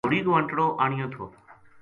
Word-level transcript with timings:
گھوڑی 0.05 0.19
کو 0.25 0.31
انٹڑو 0.37 0.67
آنیو 0.83 1.07
تھو 1.13 1.25